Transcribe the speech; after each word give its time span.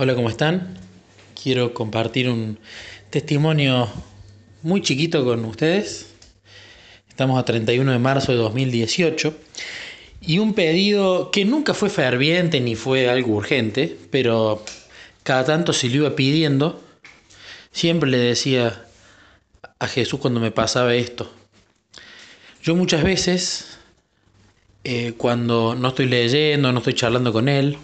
Hola, 0.00 0.14
¿cómo 0.14 0.28
están? 0.28 0.78
Quiero 1.42 1.74
compartir 1.74 2.28
un 2.28 2.60
testimonio 3.10 3.88
muy 4.62 4.80
chiquito 4.80 5.24
con 5.24 5.44
ustedes. 5.44 6.14
Estamos 7.08 7.36
a 7.36 7.44
31 7.44 7.90
de 7.90 7.98
marzo 7.98 8.30
de 8.30 8.38
2018 8.38 9.36
y 10.20 10.38
un 10.38 10.54
pedido 10.54 11.32
que 11.32 11.44
nunca 11.44 11.74
fue 11.74 11.90
ferviente 11.90 12.60
ni 12.60 12.76
fue 12.76 13.10
algo 13.10 13.34
urgente, 13.34 13.98
pero 14.12 14.62
cada 15.24 15.44
tanto 15.44 15.72
se 15.72 15.88
lo 15.88 15.96
iba 15.96 16.14
pidiendo. 16.14 16.80
Siempre 17.72 18.08
le 18.08 18.18
decía 18.18 18.84
a 19.80 19.88
Jesús 19.88 20.20
cuando 20.20 20.38
me 20.38 20.52
pasaba 20.52 20.94
esto. 20.94 21.28
Yo 22.62 22.76
muchas 22.76 23.02
veces, 23.02 23.80
eh, 24.84 25.14
cuando 25.16 25.74
no 25.74 25.88
estoy 25.88 26.06
leyendo, 26.06 26.70
no 26.70 26.78
estoy 26.78 26.94
charlando 26.94 27.32
con 27.32 27.48
Él, 27.48 27.78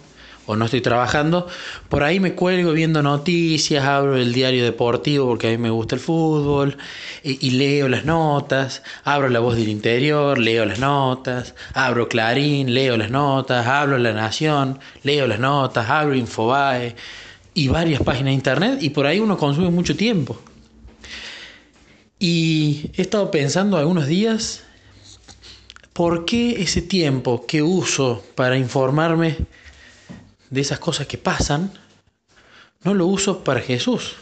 o 0.45 0.55
no 0.55 0.65
estoy 0.65 0.81
trabajando, 0.81 1.47
por 1.89 2.03
ahí 2.03 2.19
me 2.19 2.33
cuelgo 2.33 2.71
viendo 2.73 3.01
noticias, 3.01 3.83
abro 3.83 4.15
el 4.15 4.33
diario 4.33 4.63
deportivo 4.63 5.27
porque 5.27 5.47
a 5.47 5.51
mí 5.51 5.57
me 5.57 5.69
gusta 5.69 5.95
el 5.95 6.01
fútbol 6.01 6.77
y, 7.23 7.51
leo 7.51 7.89
las 7.89 8.05
notas, 8.05 8.83
abro 9.03 9.29
la 9.29 9.39
voz 9.39 9.55
del 9.55 9.69
interior, 9.69 10.37
leo 10.37 10.65
las 10.65 10.79
notas, 10.79 11.55
abro 11.73 12.07
Clarín, 12.07 12.73
leo 12.73 12.97
las 12.97 13.09
notas, 13.09 13.65
abro 13.65 13.97
La 13.97 14.13
Nación, 14.13 14.79
leo 15.03 15.25
las 15.25 15.39
notas, 15.39 15.89
abro 15.89 16.15
Infobae 16.15 16.95
y 17.55 17.67
varias 17.67 18.01
páginas 18.03 18.27
de 18.27 18.33
internet 18.33 18.77
y 18.81 18.91
por 18.91 19.07
ahí 19.07 19.19
uno 19.19 19.37
consume 19.37 19.71
mucho 19.71 19.95
tiempo. 19.95 20.39
Y 22.19 22.91
he 22.95 23.01
estado 23.01 23.31
pensando 23.31 23.77
algunos 23.77 24.07
días, 24.07 24.63
¿por 25.93 26.25
qué 26.25 26.61
ese 26.61 26.81
tiempo 26.81 27.45
que 27.45 27.61
uso 27.61 28.23
para 28.35 28.57
informarme 28.57 29.37
de 30.49 30.61
esas 30.61 30.79
cosas 30.79 31.07
que 31.07 31.17
pasan, 31.17 31.71
no 32.83 32.93
lo 32.93 33.07
uso 33.07 33.43
para 33.43 33.61
Jesús. 33.61 34.15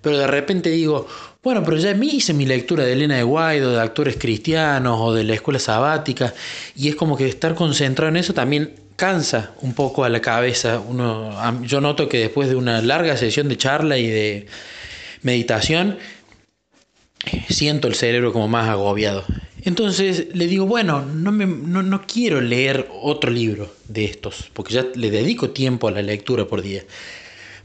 Pero 0.00 0.18
de 0.18 0.26
repente 0.26 0.70
digo, 0.70 1.06
bueno, 1.42 1.62
pero 1.64 1.76
ya 1.76 1.94
me 1.94 2.06
hice 2.06 2.34
mi 2.34 2.44
lectura 2.44 2.84
de 2.84 2.92
Elena 2.92 3.16
de 3.16 3.22
Guaido, 3.22 3.72
de 3.72 3.80
actores 3.80 4.16
cristianos 4.16 4.98
o 5.00 5.14
de 5.14 5.24
la 5.24 5.34
escuela 5.34 5.58
sabática, 5.58 6.34
y 6.76 6.88
es 6.88 6.96
como 6.96 7.16
que 7.16 7.28
estar 7.28 7.54
concentrado 7.54 8.08
en 8.08 8.16
eso 8.16 8.34
también 8.34 8.74
cansa 8.96 9.52
un 9.60 9.74
poco 9.74 10.04
a 10.04 10.08
la 10.08 10.20
cabeza. 10.20 10.80
Uno, 10.80 11.62
yo 11.62 11.80
noto 11.80 12.08
que 12.08 12.18
después 12.18 12.48
de 12.48 12.56
una 12.56 12.80
larga 12.82 13.16
sesión 13.16 13.48
de 13.48 13.56
charla 13.56 13.98
y 13.98 14.06
de 14.06 14.46
meditación, 15.22 15.98
siento 17.48 17.88
el 17.88 17.94
cerebro 17.94 18.32
como 18.32 18.48
más 18.48 18.68
agobiado. 18.68 19.24
Entonces 19.64 20.28
le 20.34 20.46
digo, 20.46 20.66
bueno, 20.66 21.04
no, 21.04 21.30
me, 21.30 21.46
no, 21.46 22.02
quiero 22.02 22.40
leer 22.40 22.88
otro 23.00 23.30
libro 23.30 23.72
de 23.88 24.04
estos, 24.04 24.50
porque 24.52 24.74
ya 24.74 24.86
le 24.94 25.10
dedico 25.10 25.50
tiempo 25.50 25.88
a 25.88 25.92
la 25.92 26.02
lectura 26.02 26.46
por 26.46 26.62
día. 26.62 26.82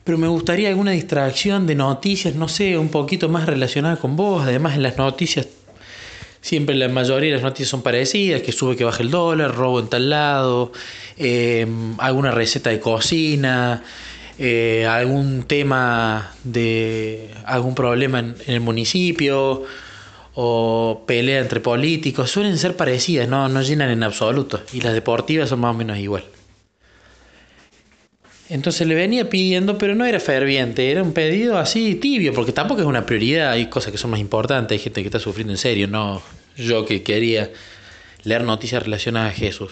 Pero 0.04 0.18
me 0.18 0.28
gustaría 0.28 0.70
alguna 0.70 0.92
distracción 0.92 1.66
de 1.66 1.76
noticias, 1.76 2.36
no 2.36 2.48
sé, 2.48 2.78
un 2.78 2.90
poquito 2.90 3.30
más 3.30 3.46
relacionada 3.46 3.98
con 3.98 4.16
vos. 4.16 4.44
Además, 4.44 4.76
en 4.76 4.84
las 4.84 4.98
noticias, 4.98 5.48
siempre 6.40 6.76
la 6.76 6.88
mayoría 6.88 7.32
de 7.32 7.36
las 7.36 7.44
noticias 7.44 7.70
son 7.70 7.82
parecidas, 7.82 8.42
que 8.42 8.52
sube, 8.52 8.76
que 8.76 8.84
baja 8.84 9.02
el 9.02 9.10
dólar, 9.10 9.56
robo 9.56 9.80
en 9.80 9.90
tal 9.90 10.10
lado, 10.10 10.72
eh, 11.18 11.68
alguna 11.98 12.32
receta 12.32 12.70
de 12.70 12.80
cocina, 12.80 13.84
eh, 14.40 14.86
algún 14.86 15.44
tema 15.44 16.32
de 16.44 17.32
algún 17.44 17.74
problema 17.74 18.20
en, 18.20 18.36
el 18.46 18.62
municipio 18.62 19.64
o 20.40 21.04
pelea 21.08 21.40
entre 21.40 21.60
políticos, 21.60 22.30
suelen 22.30 22.60
ser 22.60 22.76
parecidas, 22.76 23.28
no, 23.28 23.50
no 23.50 23.64
llenan 23.64 23.90
en 23.90 24.04
absoluto. 24.04 24.62
Y 24.72 24.82
las 24.82 24.94
deportivas 24.94 25.50
son 25.50 25.62
más 25.62 25.74
o 25.74 25.78
menos 25.80 25.98
igual. 25.98 26.26
Entonces 28.48 28.86
le 28.86 28.94
venía 28.94 29.32
pidiendo, 29.32 29.80
pero 29.80 29.96
no 29.96 30.06
era 30.06 30.20
ferviente, 30.20 30.92
era 30.92 31.02
un 31.02 31.14
pedido 31.14 31.58
así 31.58 31.96
tibio, 31.96 32.34
porque 32.36 32.52
tampoco 32.52 32.82
es 32.82 32.88
una 32.88 33.04
prioridad, 33.04 33.50
hay 33.50 33.66
cosas 33.66 33.92
que 33.92 33.98
son 33.98 34.12
más 34.12 34.20
importantes, 34.20 34.78
hay 34.78 34.84
gente 34.84 35.02
que 35.02 35.08
está 35.08 35.20
sufriendo 35.20 35.54
en 35.54 35.58
serio, 35.58 35.88
no 35.88 36.22
yo 36.56 36.86
que 36.86 37.02
quería 37.02 37.50
leer 38.22 38.44
noticias 38.44 38.84
relacionadas 38.84 39.34
a 39.34 39.36
Jesús. 39.36 39.72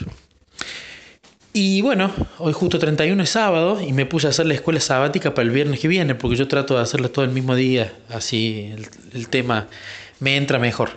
Y 1.57 1.81
bueno, 1.81 2.13
hoy 2.39 2.51
justo 2.51 2.79
31 2.79 3.23
es 3.23 3.29
sábado 3.29 3.79
y 3.79 3.93
me 3.93 4.05
puse 4.05 4.27
a 4.27 4.31
hacer 4.31 4.45
la 4.45 4.55
escuela 4.55 4.81
sabática 4.81 5.33
para 5.33 5.47
el 5.47 5.53
viernes 5.53 5.79
que 5.79 5.87
viene, 5.87 6.13
porque 6.13 6.35
yo 6.35 6.49
trato 6.49 6.75
de 6.75 6.81
hacerla 6.81 7.07
todo 7.07 7.23
el 7.23 7.31
mismo 7.31 7.55
día, 7.55 7.93
así 8.09 8.73
el, 9.13 9.29
tema 9.29 9.69
me 10.19 10.35
entra 10.35 10.59
mejor. 10.59 10.89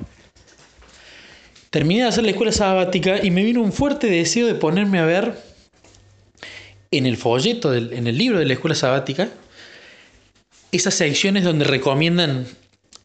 Terminé 1.70 2.02
de 2.02 2.08
hacer 2.08 2.24
la 2.24 2.30
escuela 2.30 2.50
sabática 2.50 3.24
y 3.24 3.30
me 3.30 3.44
vino 3.44 3.62
un 3.62 3.72
fuerte 3.72 4.08
deseo 4.08 4.48
de 4.48 4.56
ponerme 4.56 4.98
a 4.98 5.04
ver 5.04 5.40
en 6.90 7.06
el 7.06 7.16
folleto, 7.16 7.72
en 7.72 8.08
el 8.08 8.18
libro 8.18 8.40
de 8.40 8.46
la 8.46 8.54
escuela 8.54 8.74
sabática, 8.74 9.28
esas 10.72 10.94
secciones 10.94 11.44
donde 11.44 11.66
recomiendan 11.66 12.48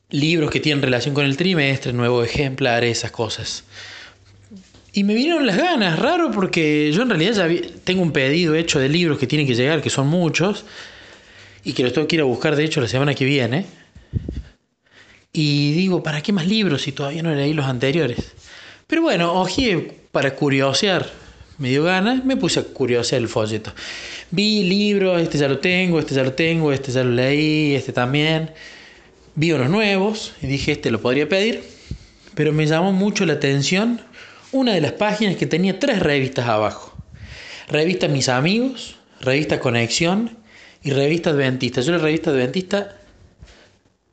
libros 0.09 0.49
que 0.49 0.59
tienen 0.59 0.81
relación 0.81 1.13
con 1.13 1.25
el 1.25 1.37
trimestre, 1.37 1.93
nuevos 1.93 2.25
ejemplares, 2.27 2.97
esas 2.97 3.11
cosas. 3.11 3.63
Y 4.95 5.03
me 5.03 5.15
vinieron 5.15 5.47
las 5.47 5.57
ganas, 5.57 5.97
raro 5.97 6.29
porque 6.29 6.91
yo 6.91 7.01
en 7.01 7.09
realidad 7.09 7.33
ya 7.33 7.67
tengo 7.83 8.03
un 8.03 8.11
pedido 8.11 8.53
hecho 8.53 8.79
de 8.79 8.89
libros 8.89 9.17
que 9.17 9.25
tienen 9.25 9.47
que 9.47 9.55
llegar, 9.55 9.81
que 9.81 9.89
son 9.89 10.07
muchos, 10.07 10.65
y 11.63 11.73
que 11.73 11.81
los 11.81 11.93
tengo 11.93 12.07
que 12.07 12.17
ir 12.17 12.21
a 12.21 12.25
buscar 12.25 12.55
de 12.55 12.63
hecho 12.63 12.79
la 12.79 12.87
semana 12.87 13.15
que 13.15 13.25
viene. 13.25 13.65
Y 15.31 15.73
digo, 15.73 16.03
¿para 16.03 16.21
qué 16.21 16.31
más 16.31 16.45
libros 16.45 16.83
si 16.83 16.91
todavía 16.91 17.23
no 17.23 17.33
leí 17.33 17.53
los 17.53 17.65
anteriores? 17.65 18.33
Pero 18.85 19.01
bueno, 19.01 19.33
oje, 19.33 19.97
para 20.11 20.35
curiosear, 20.35 21.09
me 21.57 21.69
dio 21.69 21.83
ganas, 21.83 22.23
me 22.23 22.37
puse 22.37 22.59
a 22.59 22.63
curiosear 22.63 23.19
el 23.19 23.27
folleto. 23.27 23.73
Vi 24.29 24.63
libros, 24.63 25.19
este 25.19 25.39
ya 25.39 25.47
lo 25.47 25.57
tengo, 25.57 25.97
este 25.97 26.13
ya 26.13 26.23
lo 26.23 26.33
tengo, 26.33 26.71
este 26.71 26.91
ya 26.91 27.03
lo 27.03 27.09
leí, 27.09 27.73
este 27.73 27.93
también. 27.93 28.51
Vi 29.33 29.53
unos 29.53 29.71
nuevos 29.71 30.33
y 30.43 30.45
dije, 30.45 30.73
este 30.73 30.91
lo 30.91 31.01
podría 31.01 31.27
pedir, 31.27 31.63
pero 32.35 32.53
me 32.53 32.67
llamó 32.67 32.91
mucho 32.91 33.25
la 33.25 33.33
atención 33.33 33.99
una 34.53 34.73
de 34.73 34.81
las 34.81 34.93
páginas 34.93 35.35
que 35.35 35.45
tenía 35.45 35.79
tres 35.79 35.99
revistas 35.99 36.47
abajo. 36.47 36.95
Revista 37.67 38.07
Mis 38.07 38.29
Amigos, 38.29 38.95
Revista 39.19 39.59
Conexión 39.59 40.37
y 40.83 40.91
Revista 40.91 41.31
Adventista. 41.31 41.81
Yo 41.81 41.91
la 41.91 41.97
revista 41.97 42.29
Adventista 42.29 42.97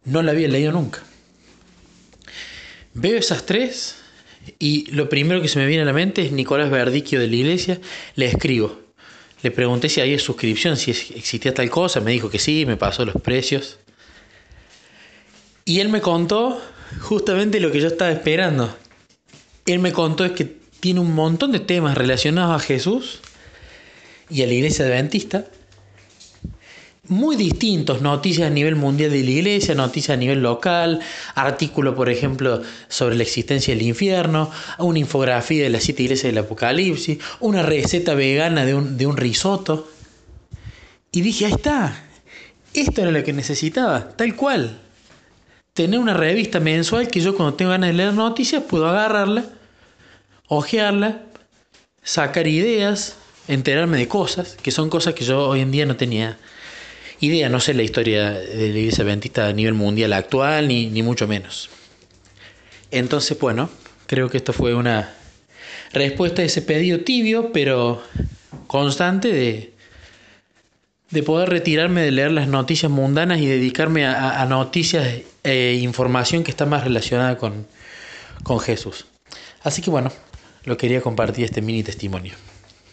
no 0.05 0.23
la 0.23 0.33
había 0.33 0.49
leído 0.49 0.73
nunca. 0.73 1.01
Veo 2.95 3.19
esas 3.19 3.47
tres 3.47 3.97
y 4.59 4.91
lo 4.91 5.09
primero 5.09 5.41
que 5.43 5.49
se 5.49 5.59
me 5.59 5.67
viene 5.67 5.83
a 5.83 5.87
la 5.87 5.93
mente 5.93 6.23
es 6.23 6.33
Nicolás 6.33 6.71
Verdicchio 6.71 7.21
de 7.21 7.29
la 7.29 7.37
iglesia. 7.37 7.81
Le 8.17 8.27
escribo. 8.27 8.81
Le 9.43 9.51
pregunté 9.51 9.89
si 9.89 10.01
había 10.01 10.19
suscripción, 10.19 10.77
si 10.77 10.91
existía 10.91 11.55
tal 11.55 11.71
cosa. 11.71 12.01
Me 12.01 12.13
dijo 12.13 12.31
que 12.31 12.39
sí, 12.39 12.67
me 12.67 12.77
pasó 12.77 13.05
los 13.05 13.21
precios. 13.23 13.79
Y 15.65 15.81
él 15.81 15.89
me 15.89 16.01
contó 16.01 16.61
justamente 17.01 17.61
lo 17.61 17.71
que 17.71 17.81
yo 17.81 17.89
estaba 17.89 18.11
esperando, 18.11 18.77
él 19.67 19.79
me 19.79 19.93
contó 19.93 20.25
es 20.25 20.33
que 20.33 20.61
tiene 20.81 21.01
un 21.01 21.15
montón 21.15 21.53
de 21.53 21.61
temas 21.61 21.97
relacionados 21.97 22.61
a 22.63 22.65
Jesús 22.65 23.21
y 24.29 24.43
a 24.43 24.47
la 24.47 24.55
iglesia 24.55 24.87
adventista, 24.87 25.47
muy 27.09 27.35
distintos, 27.35 28.03
noticias 28.03 28.47
a 28.47 28.51
nivel 28.51 28.77
mundial 28.77 29.11
de 29.11 29.25
la 29.25 29.31
iglesia, 29.31 29.75
noticias 29.75 30.17
a 30.17 30.19
nivel 30.19 30.43
local, 30.43 31.01
artículo, 31.35 31.97
por 31.97 32.09
ejemplo, 32.09 32.63
sobre 32.89 33.17
la 33.17 33.25
existencia 33.25 33.75
del 33.75 33.83
infierno, 33.83 34.51
una 34.79 35.01
infografía 35.01 35.65
de 35.65 35.71
las 35.71 35.83
siete 35.83 36.05
iglesias 36.05 36.33
del 36.33 36.45
Apocalipsis, 36.45 37.19
una 37.41 37.63
receta 37.63 38.15
vegana 38.15 38.65
de 38.65 38.75
un, 38.75 38.97
de 38.97 39.07
un 39.07 39.17
risotto. 39.17 39.91
Y 41.11 41.23
dije, 41.23 41.47
ahí 41.47 41.53
está, 41.53 42.05
esto 42.75 43.03
era 43.03 43.11
lo 43.11 43.25
que 43.25 43.33
necesitaba, 43.33 44.11
tal 44.11 44.37
cual 44.37 44.79
tener 45.85 45.99
una 45.99 46.13
revista 46.13 46.61
mensual 46.61 47.09
que 47.09 47.21
yo 47.21 47.35
cuando 47.35 47.55
tengo 47.55 47.71
ganas 47.71 47.89
de 47.89 47.95
leer 47.95 48.13
noticias 48.13 48.63
puedo 48.63 48.87
agarrarla, 48.87 49.47
ojearla, 50.47 51.23
sacar 52.03 52.47
ideas, 52.47 53.17
enterarme 53.49 53.97
de 53.97 54.07
cosas, 54.07 54.59
que 54.63 54.73
son 54.73 54.91
cosas 54.91 55.15
que 55.15 55.25
yo 55.25 55.49
hoy 55.49 55.61
en 55.61 55.71
día 55.71 55.87
no 55.87 55.97
tenía 55.97 56.37
idea, 57.21 57.49
no 57.49 57.61
sé 57.61 57.73
la 57.73 57.83
historia 57.83 58.31
de 58.31 58.69
la 58.69 58.79
iglesia 58.79 59.05
adventista 59.05 59.47
a 59.47 59.55
nivel 59.55 59.73
mundial 59.73 60.13
actual, 60.13 60.69
ni, 60.69 60.91
ni 60.91 61.03
mucho 61.03 61.27
menos. 61.27 61.71
Entonces, 62.91 63.39
bueno, 63.39 63.71
creo 64.07 64.29
que 64.29 64.37
esto 64.37 64.53
fue 64.53 64.75
una 64.75 65.15
respuesta 65.95 66.43
a 66.43 66.45
ese 66.45 66.61
pedido 66.61 67.01
tibio, 67.01 67.53
pero 67.53 68.03
constante 68.67 69.33
de, 69.33 69.73
de 71.11 71.23
poder 71.23 71.49
retirarme 71.49 72.03
de 72.03 72.11
leer 72.11 72.33
las 72.33 72.49
noticias 72.49 72.91
mundanas 72.91 73.41
y 73.41 73.47
dedicarme 73.47 74.07
a, 74.07 74.45
noticias 74.47 75.23
e 75.43 75.79
información 75.83 76.45
que 76.45 76.51
está 76.51 76.67
más 76.67 76.85
relacionada 76.85 77.37
con, 77.37 77.67
con 78.43 78.61
Jesús. 78.61 79.07
Así 79.63 79.83
que 79.83 79.91
bueno, 79.91 80.13
lo 80.65 80.77
quería 80.77 81.01
compartir 81.01 81.45
este 81.45 81.63
mini 81.63 81.83
testimonio. 81.83 82.35